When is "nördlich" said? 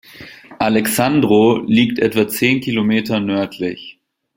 3.19-3.99